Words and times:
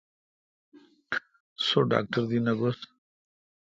سو 1.65 1.79
ڈاکٹر 1.91 2.21
دی 2.29 2.37
نہ 2.45 2.53
گھوس۔ 2.59 2.79